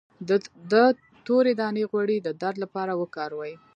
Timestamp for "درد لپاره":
2.41-2.93